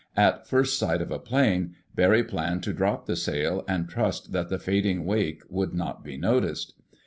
At 0.17 0.47
first 0.47 0.79
sight 0.79 0.99
of 0.99 1.11
a 1.11 1.19
plane, 1.19 1.75
Barry 1.93 2.23
planned 2.23 2.63
to 2.63 2.73
drop 2.73 3.05
the 3.05 3.15
sail, 3.15 3.63
and 3.67 3.87
trust 3.87 4.31
that 4.31 4.49
the 4.49 4.57
fading 4.57 5.05
wake 5.05 5.43
would 5.47 5.75
not 5.75 6.03
be 6.03 6.17
noticed. 6.17 6.73